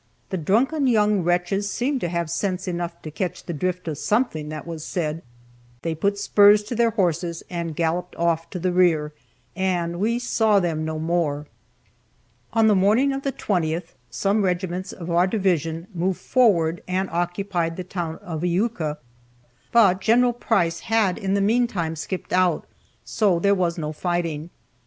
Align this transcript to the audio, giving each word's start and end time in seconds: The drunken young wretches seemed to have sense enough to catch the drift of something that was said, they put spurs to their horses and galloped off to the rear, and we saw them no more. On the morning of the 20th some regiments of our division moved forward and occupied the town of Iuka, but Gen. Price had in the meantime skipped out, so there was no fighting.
The 0.31 0.37
drunken 0.39 0.87
young 0.87 1.21
wretches 1.23 1.69
seemed 1.69 2.01
to 2.01 2.07
have 2.09 2.31
sense 2.31 2.67
enough 2.67 2.99
to 3.03 3.11
catch 3.11 3.43
the 3.45 3.53
drift 3.53 3.87
of 3.87 3.99
something 3.99 4.49
that 4.49 4.65
was 4.65 4.83
said, 4.83 5.21
they 5.83 5.93
put 5.93 6.17
spurs 6.17 6.63
to 6.63 6.75
their 6.75 6.89
horses 6.89 7.43
and 7.51 7.75
galloped 7.75 8.15
off 8.15 8.49
to 8.49 8.57
the 8.57 8.71
rear, 8.71 9.13
and 9.55 9.99
we 9.99 10.17
saw 10.17 10.59
them 10.59 10.83
no 10.83 10.97
more. 10.97 11.45
On 12.51 12.65
the 12.65 12.73
morning 12.73 13.13
of 13.13 13.21
the 13.21 13.31
20th 13.31 13.93
some 14.09 14.41
regiments 14.41 14.91
of 14.91 15.11
our 15.11 15.27
division 15.27 15.85
moved 15.93 16.19
forward 16.19 16.81
and 16.87 17.07
occupied 17.11 17.77
the 17.77 17.83
town 17.83 18.15
of 18.23 18.41
Iuka, 18.43 18.97
but 19.71 20.01
Gen. 20.01 20.33
Price 20.33 20.79
had 20.79 21.19
in 21.19 21.35
the 21.35 21.41
meantime 21.41 21.95
skipped 21.95 22.33
out, 22.33 22.65
so 23.05 23.37
there 23.37 23.53
was 23.53 23.77
no 23.77 23.91
fighting. 23.93 24.49